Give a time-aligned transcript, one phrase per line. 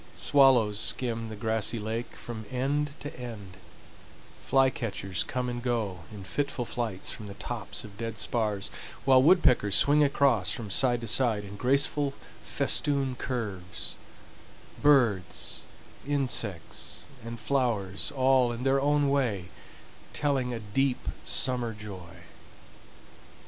[0.15, 3.57] Swallows skim the grassy lake from end to end,
[4.43, 8.71] fly catchers come and go in fitful flights from the tops of dead spars,
[9.05, 15.59] while woodpeckers swing across from side to side in graceful festoon curves,—birds,
[16.07, 19.49] insects, and flowers all in their own way
[20.13, 22.23] telling a deep summer joy.